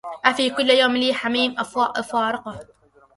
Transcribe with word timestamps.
أفي 0.25 0.49
كل 0.49 0.69
يوم 0.69 0.97
لي 0.97 1.13
حميم 1.13 1.55
أفارقه 1.77 2.59